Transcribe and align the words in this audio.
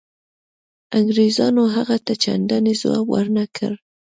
انګرېزانو 0.99 1.63
هغه 1.75 1.97
ته 2.05 2.13
چنداني 2.23 2.73
ځواب 2.81 3.05
ورنه 3.11 3.43
کړ. 3.55 3.71